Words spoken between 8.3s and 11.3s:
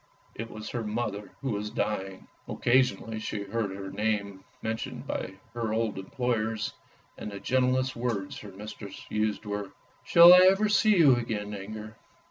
her mistress used were," shall I ever see you